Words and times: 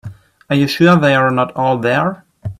Are 0.49 0.55
you 0.55 0.65
sure 0.65 0.95
they 0.95 1.13
are 1.13 1.29
not 1.29 1.51
all 1.55 1.77
there? 1.77 2.25